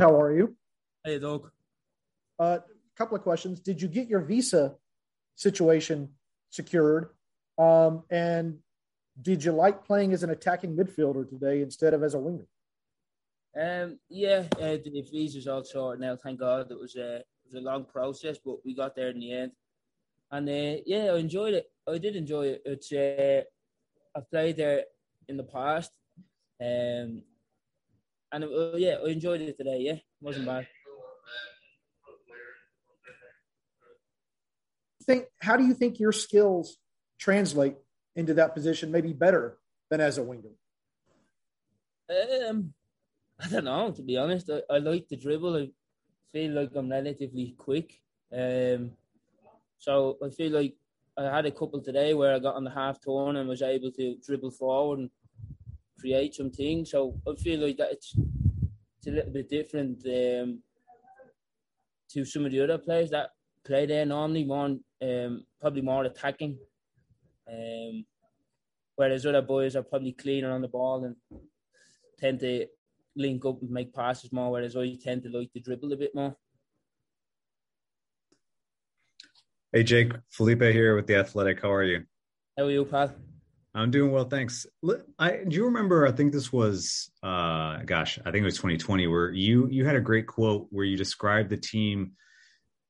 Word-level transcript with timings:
how 0.00 0.18
are 0.18 0.34
you? 0.34 0.56
Hey, 1.04 1.18
Doug. 1.18 1.50
A 2.38 2.42
uh, 2.42 2.58
couple 2.96 3.16
of 3.16 3.22
questions. 3.22 3.60
Did 3.60 3.82
you 3.82 3.88
get 3.88 4.08
your 4.08 4.20
visa 4.20 4.74
situation 5.34 6.10
secured? 6.48 7.10
Um, 7.58 8.04
and 8.10 8.58
did 9.20 9.44
you 9.44 9.52
like 9.52 9.84
playing 9.84 10.12
as 10.12 10.22
an 10.22 10.30
attacking 10.30 10.74
midfielder 10.74 11.28
today 11.28 11.60
instead 11.60 11.92
of 11.92 12.02
as 12.02 12.14
a 12.14 12.18
winger? 12.18 12.46
Um, 13.58 13.98
yeah, 14.08 14.44
uh, 14.58 14.78
the 14.82 15.04
visa's 15.10 15.46
all 15.46 15.64
sorted 15.64 16.00
now. 16.00 16.16
Thank 16.16 16.40
God. 16.40 16.70
It 16.70 16.78
was 16.78 16.96
a 16.96 17.16
it 17.16 17.26
was 17.44 17.54
a 17.54 17.60
long 17.60 17.84
process, 17.84 18.38
but 18.42 18.64
we 18.64 18.74
got 18.74 18.94
there 18.94 19.10
in 19.10 19.20
the 19.20 19.32
end. 19.32 19.52
And 20.30 20.48
uh, 20.48 20.80
yeah, 20.86 21.12
I 21.12 21.18
enjoyed 21.18 21.54
it. 21.54 21.66
I 21.86 21.98
did 21.98 22.16
enjoy 22.16 22.46
it. 22.46 22.62
It's 22.64 22.92
uh, 22.92 23.42
I've 24.16 24.30
played 24.30 24.56
there 24.56 24.84
in 25.28 25.36
the 25.36 25.44
past, 25.44 25.90
um, 26.60 27.22
and 28.32 28.44
uh, 28.44 28.76
yeah, 28.76 28.96
I 29.04 29.08
enjoyed 29.10 29.40
it 29.40 29.56
today. 29.56 29.78
Yeah, 29.80 29.94
it 29.94 30.02
wasn't 30.20 30.46
bad. 30.46 30.66
Think 35.04 35.26
how 35.40 35.56
do 35.56 35.64
you 35.64 35.74
think 35.74 35.98
your 35.98 36.12
skills 36.12 36.76
translate 37.18 37.76
into 38.14 38.34
that 38.34 38.54
position? 38.54 38.92
Maybe 38.92 39.12
better 39.12 39.58
than 39.90 40.00
as 40.00 40.18
a 40.18 40.22
winger. 40.22 40.50
Um, 42.48 42.74
I 43.42 43.48
don't 43.48 43.64
know. 43.64 43.90
To 43.90 44.02
be 44.02 44.16
honest, 44.16 44.50
I, 44.50 44.62
I 44.74 44.78
like 44.78 45.08
to 45.08 45.16
dribble. 45.16 45.56
I 45.56 45.70
feel 46.32 46.52
like 46.52 46.70
I'm 46.76 46.90
relatively 46.90 47.54
quick. 47.56 47.94
Um, 48.32 48.92
so 49.78 50.18
I 50.24 50.30
feel 50.30 50.52
like 50.52 50.74
I 51.16 51.24
had 51.24 51.46
a 51.46 51.50
couple 51.50 51.80
today 51.80 52.14
where 52.14 52.34
I 52.34 52.38
got 52.38 52.54
on 52.54 52.64
the 52.64 52.70
half 52.70 53.00
turn 53.00 53.36
and 53.36 53.48
was 53.48 53.62
able 53.62 53.90
to 53.92 54.16
dribble 54.24 54.52
forward 54.52 55.00
and 55.00 55.10
create 56.00 56.34
some 56.34 56.50
things. 56.50 56.90
So 56.90 57.14
I 57.28 57.34
feel 57.34 57.60
like 57.60 57.76
that 57.76 57.92
it's 57.92 58.14
it's 58.98 59.06
a 59.06 59.10
little 59.10 59.32
bit 59.32 59.48
different 59.48 59.98
um, 60.06 60.62
to 62.10 62.24
some 62.24 62.44
of 62.44 62.52
the 62.52 62.62
other 62.62 62.78
players 62.78 63.10
that 63.10 63.30
play 63.64 63.86
there 63.86 64.04
normally 64.04 64.44
more 64.44 64.76
um, 65.02 65.44
probably 65.60 65.82
more 65.82 66.04
attacking. 66.04 66.58
Um, 67.50 68.04
whereas 68.96 69.26
other 69.26 69.42
boys 69.42 69.76
are 69.76 69.82
probably 69.82 70.12
cleaner 70.12 70.52
on 70.52 70.62
the 70.62 70.68
ball 70.68 71.04
and 71.04 71.16
tend 72.18 72.40
to 72.40 72.66
link 73.16 73.44
up 73.44 73.60
and 73.60 73.70
make 73.70 73.94
passes 73.94 74.32
more, 74.32 74.50
whereas 74.50 74.76
I 74.76 74.94
tend 75.02 75.22
to 75.24 75.30
like 75.30 75.52
to 75.52 75.60
dribble 75.60 75.92
a 75.92 75.96
bit 75.96 76.14
more. 76.14 76.36
Hey 79.72 79.84
Jake, 79.84 80.12
Felipe 80.30 80.62
here 80.62 80.96
with 80.96 81.06
the 81.06 81.16
Athletic. 81.16 81.62
How 81.62 81.72
are 81.72 81.84
you? 81.84 82.04
How 82.58 82.64
are 82.64 82.70
you, 82.70 82.84
pal? 82.84 83.14
I'm 83.74 83.90
doing 83.90 84.10
well, 84.10 84.24
thanks. 84.24 84.66
I 85.18 85.44
do 85.46 85.56
you 85.56 85.66
remember? 85.66 86.06
I 86.06 86.12
think 86.12 86.32
this 86.32 86.52
was, 86.52 87.10
uh, 87.22 87.78
gosh, 87.84 88.18
I 88.18 88.30
think 88.30 88.42
it 88.42 88.44
was 88.44 88.56
2020, 88.56 89.06
where 89.06 89.30
you 89.30 89.68
you 89.68 89.84
had 89.84 89.94
a 89.94 90.00
great 90.00 90.26
quote 90.26 90.66
where 90.70 90.84
you 90.84 90.96
described 90.96 91.50
the 91.50 91.56
team 91.56 92.12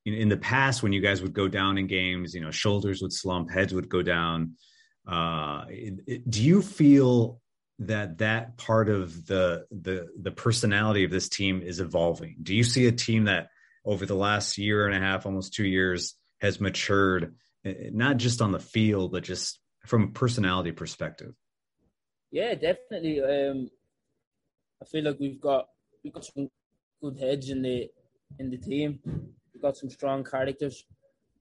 in, 0.06 0.14
in 0.14 0.28
the 0.31 0.39
past 0.39 0.83
when 0.83 0.92
you 0.92 1.03
guys 1.03 1.20
would 1.20 1.34
go 1.34 1.48
down 1.48 1.77
in 1.77 1.87
games. 1.87 2.34
You 2.34 2.41
know, 2.41 2.50
shoulders 2.50 3.03
would 3.03 3.12
slump, 3.12 3.50
heads 3.50 3.75
would 3.75 3.91
go 3.91 4.00
down. 4.00 4.56
Uh, 5.06 5.64
it, 5.69 5.95
it, 6.06 6.31
do 6.31 6.42
you 6.42 6.62
feel 6.62 7.41
that 7.81 8.19
that 8.19 8.56
part 8.56 8.89
of 8.89 9.27
the 9.27 9.67
the 9.70 10.09
the 10.19 10.31
personality 10.31 11.05
of 11.05 11.11
this 11.11 11.28
team 11.28 11.61
is 11.61 11.81
evolving? 11.81 12.37
Do 12.42 12.55
you 12.55 12.65
see 12.65 12.87
a 12.87 12.92
team 12.92 13.25
that 13.25 13.48
over 13.84 14.06
the 14.06 14.15
last 14.15 14.56
year 14.56 14.87
and 14.87 14.97
a 14.97 15.06
half, 15.06 15.27
almost 15.27 15.53
two 15.53 15.67
years, 15.67 16.15
has 16.41 16.59
matured, 16.59 17.34
eh, 17.67 17.91
not 17.92 18.17
just 18.17 18.41
on 18.41 18.53
the 18.53 18.59
field, 18.59 19.12
but 19.12 19.25
just 19.25 19.59
from 19.86 20.05
a 20.05 20.09
personality 20.09 20.73
perspective? 20.73 21.34
Yeah, 22.31 22.55
definitely. 22.55 23.20
Um, 23.23 23.70
I 24.81 24.84
feel 24.84 25.05
like 25.05 25.19
we've 25.19 25.41
got 25.41 25.67
we've 26.03 26.12
got 26.12 26.25
some 26.25 26.48
good 27.03 27.19
heads 27.19 27.50
in 27.50 27.62
the 27.62 27.89
in 28.39 28.50
the 28.50 28.59
team. 28.59 29.00
We've 29.53 29.62
got 29.62 29.77
some 29.77 29.91
strong 29.91 30.25
characters. 30.25 30.84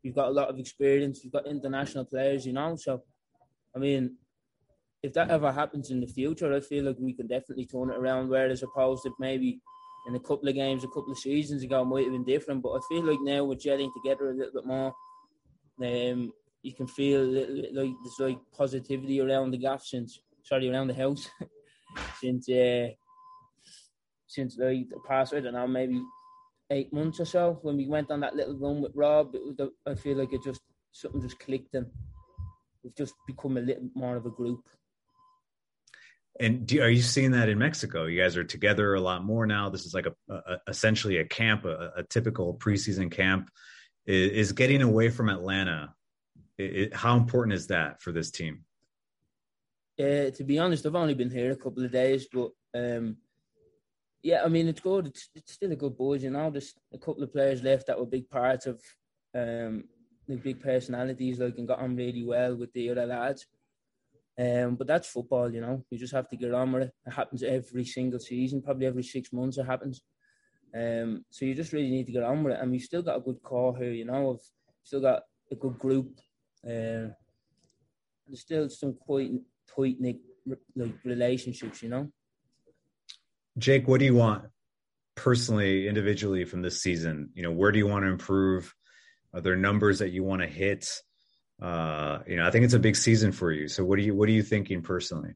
We've 0.04 0.16
got 0.16 0.30
a 0.30 0.32
lot 0.32 0.50
of 0.50 0.60
experience. 0.60 1.22
We've 1.24 1.34
got 1.34 1.48
international 1.48 2.06
players, 2.06 2.46
you 2.46 2.54
know. 2.54 2.76
So, 2.76 3.04
I 3.76 3.80
mean, 3.80 4.16
if 5.04 5.14
that 5.14 5.30
ever 5.30 5.52
happens 5.52 5.92
in 5.92 6.00
the 6.00 6.08
future, 6.08 6.54
I 6.54 6.60
feel 6.60 6.86
like 6.86 6.98
we 7.00 7.14
can 7.14 7.28
definitely 7.28 7.66
turn 7.66 7.92
it 7.92 7.98
around. 7.98 8.30
Whereas 8.30 8.64
opposed 8.64 9.04
to 9.04 9.12
maybe 9.20 9.62
in 10.08 10.16
a 10.16 10.20
couple 10.20 10.50
of 10.50 10.56
games, 10.56 10.84
a 10.84 10.88
couple 10.88 11.12
of 11.12 11.18
seasons 11.18 11.64
ago, 11.64 11.86
might 11.86 12.04
have 12.04 12.14
been 12.14 12.26
different. 12.26 12.64
But 12.64 12.72
I 12.72 12.80
feel 12.90 13.04
like 13.04 13.20
now 13.22 13.44
we're 13.44 13.56
gelling 13.56 13.92
together 13.94 14.32
a 14.32 14.34
little 14.34 14.54
bit 14.54 14.66
more. 14.66 14.94
Um, 15.82 16.32
you 16.62 16.74
can 16.74 16.88
feel 16.88 17.24
like 17.24 17.94
there's 18.04 18.20
like 18.20 18.40
positivity 18.56 19.22
around 19.22 19.52
the 19.52 19.58
gaff 19.58 19.84
since 19.84 20.20
sorry 20.44 20.70
around 20.70 20.88
the 20.88 20.94
house 20.94 21.30
since 22.22 22.50
uh, 22.50 22.88
since 24.28 24.58
like 24.58 24.90
the 24.90 25.00
past 25.08 25.34
I 25.34 25.40
don't 25.40 25.54
know 25.54 25.68
maybe 25.68 26.02
eight 26.72 26.94
months 26.94 27.20
or 27.20 27.26
so 27.26 27.60
when 27.62 27.78
we 27.78 27.88
went 27.88 28.12
on 28.12 28.20
that 28.22 28.36
little 28.36 28.58
run 28.58 28.82
with 28.82 28.92
Rob. 28.96 29.36
It 29.36 29.42
was 29.44 29.70
I 29.86 29.96
feel 29.96 30.18
like 30.18 30.34
it 30.34 30.44
just 30.44 30.62
something 30.92 31.22
just 31.22 31.40
clicked 31.40 31.76
and 31.76 31.88
we've 32.84 32.96
just 32.96 33.14
become 33.28 33.58
a 33.58 33.62
little 33.62 33.90
more 33.96 34.16
of 34.16 34.26
a 34.26 34.32
group. 34.32 34.62
And 36.40 36.66
do, 36.66 36.82
are 36.82 36.90
you 36.90 37.02
seeing 37.02 37.32
that 37.32 37.50
in 37.50 37.58
Mexico? 37.58 38.06
You 38.06 38.22
guys 38.22 38.38
are 38.38 38.46
together 38.46 38.94
a 38.94 39.02
lot 39.02 39.26
more 39.26 39.46
now. 39.46 39.70
This 39.70 39.86
is 39.86 39.94
like 39.94 40.06
a, 40.06 40.34
a 40.34 40.58
essentially 40.70 41.18
a 41.18 41.26
camp, 41.26 41.66
a, 41.66 41.92
a, 41.98 42.04
typical 42.04 42.54
preseason 42.54 43.12
camp. 43.12 43.50
Is, 44.06 44.32
is 44.32 44.52
getting 44.54 44.82
away 44.82 45.10
from 45.10 45.28
Atlanta. 45.28 45.94
It, 46.60 46.94
how 46.94 47.16
important 47.16 47.54
is 47.54 47.68
that 47.68 48.02
for 48.02 48.12
this 48.12 48.32
team? 48.32 48.66
Uh, 49.98 50.30
to 50.32 50.44
be 50.46 50.60
honest, 50.60 50.86
I've 50.86 50.96
only 50.96 51.14
been 51.14 51.30
here 51.30 51.52
a 51.52 51.56
couple 51.56 51.84
of 51.84 51.92
days, 51.92 52.28
but 52.32 52.52
um, 52.76 53.18
yeah, 54.22 54.44
I 54.44 54.50
mean 54.50 54.68
it's 54.68 54.82
good. 54.82 55.08
It's, 55.08 55.30
it's 55.34 55.54
still 55.54 55.72
a 55.72 55.78
good 55.78 55.98
boys, 55.98 56.24
you 56.24 56.32
know. 56.32 56.50
There's 56.50 56.74
a 56.94 56.98
couple 56.98 57.24
of 57.24 57.32
players 57.32 57.64
left 57.64 57.88
that 57.88 57.98
were 57.98 58.06
big 58.06 58.30
parts 58.30 58.66
of 58.66 58.82
um, 59.34 59.86
the 60.28 60.36
big 60.36 60.62
personalities, 60.62 61.40
like 61.40 61.58
and 61.58 61.68
got 61.68 61.80
on 61.80 61.96
really 61.96 62.26
well 62.26 62.56
with 62.56 62.74
the 62.74 62.90
other 62.90 63.06
lads. 63.06 63.48
Um, 64.38 64.76
but 64.76 64.88
that's 64.88 65.10
football, 65.10 65.54
you 65.54 65.62
know. 65.62 65.84
You 65.90 65.98
just 65.98 66.14
have 66.14 66.30
to 66.30 66.38
get 66.38 66.54
on 66.54 66.72
with 66.74 66.84
it. 66.84 66.94
It 67.08 67.14
happens 67.14 67.44
every 67.44 67.86
single 67.86 68.20
season, 68.20 68.62
probably 68.62 68.86
every 68.86 69.04
six 69.04 69.32
months 69.32 69.58
it 69.58 69.66
happens. 69.66 70.02
Um, 70.76 71.26
so 71.30 71.46
you 71.46 71.56
just 71.56 71.74
really 71.74 71.90
need 71.90 72.06
to 72.06 72.12
get 72.12 72.24
on 72.24 72.44
with 72.44 72.54
it. 72.54 72.60
And 72.62 72.72
we've 72.72 72.82
still 72.82 73.02
got 73.02 73.18
a 73.18 73.22
good 73.22 73.42
core 73.44 73.78
here, 73.78 73.92
you 73.92 74.06
know. 74.06 74.32
We've 74.32 74.40
still 74.84 75.02
got 75.02 75.24
a 75.52 75.56
good 75.56 75.78
group. 75.80 76.20
Uh, 76.66 77.14
there's 78.28 78.42
still 78.42 78.70
some 78.70 78.94
quite 78.94 79.32
tight 79.76 79.98
like 80.02 80.20
relationships, 81.04 81.82
you 81.84 81.90
know. 81.90 82.12
Jake, 83.58 83.88
what 83.88 84.00
do 84.00 84.06
you 84.06 84.16
want 84.16 84.46
personally, 85.16 85.88
individually 85.88 86.46
from 86.46 86.62
this 86.62 86.82
season? 86.82 87.30
You 87.34 87.44
know, 87.44 87.52
where 87.52 87.72
do 87.72 87.80
you 87.80 87.88
want 87.88 88.06
to 88.06 88.10
improve? 88.10 88.74
Are 89.34 89.42
there 89.42 89.56
numbers 89.56 90.00
that 90.00 90.10
you 90.10 90.24
want 90.24 90.42
to 90.42 90.48
hit? 90.48 90.88
uh, 91.62 92.20
you 92.26 92.38
know, 92.38 92.48
I 92.48 92.52
think 92.52 92.66
it's 92.66 92.74
a 92.74 92.80
big 92.80 92.96
season 92.96 93.32
for 93.32 93.52
you. 93.52 93.68
So 93.68 93.84
what 93.84 94.00
are 94.00 94.02
you 94.02 94.16
what 94.16 94.30
are 94.30 94.34
you 94.34 94.44
thinking 94.44 94.82
personally? 94.82 95.34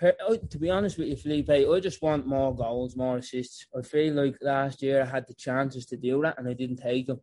To 0.00 0.58
be 0.58 0.68
honest 0.68 0.98
with 0.98 1.08
you, 1.08 1.16
Felipe, 1.16 1.50
I 1.50 1.78
just 1.78 2.02
want 2.02 2.26
more 2.26 2.56
goals, 2.56 2.96
more 2.96 3.18
assists. 3.18 3.66
I 3.76 3.82
feel 3.82 4.14
like 4.14 4.36
last 4.40 4.82
year 4.82 5.02
I 5.02 5.04
had 5.04 5.26
the 5.28 5.34
chances 5.34 5.86
to 5.86 5.96
do 5.96 6.20
that 6.22 6.38
and 6.38 6.48
I 6.48 6.54
didn't 6.54 6.78
take 6.78 7.06
them. 7.06 7.20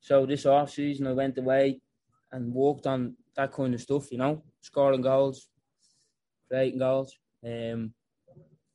So 0.00 0.24
this 0.24 0.46
off 0.46 0.70
season 0.70 1.06
I 1.06 1.12
went 1.12 1.36
away 1.36 1.80
and 2.32 2.52
worked 2.52 2.86
on 2.86 3.16
that 3.36 3.52
kind 3.52 3.74
of 3.74 3.80
stuff, 3.80 4.10
you 4.12 4.18
know, 4.18 4.42
scoring 4.60 5.00
goals, 5.00 5.48
creating 6.48 6.78
goals. 6.78 7.16
Um, 7.44 7.94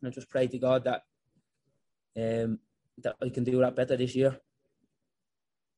and 0.01 0.07
I 0.07 0.09
just 0.09 0.29
pray 0.29 0.47
to 0.47 0.57
God 0.57 0.83
that 0.85 1.01
um, 2.17 2.59
that 2.99 3.15
I 3.21 3.29
can 3.29 3.43
do 3.43 3.59
that 3.59 3.75
better 3.75 3.97
this 3.97 4.15
year. 4.15 4.37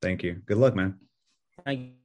Thank 0.02 0.24
you. 0.24 0.42
Good 0.46 0.58
luck, 0.58 0.76
man. 0.76 1.00
Thank 1.64 1.80
you. 1.80 2.05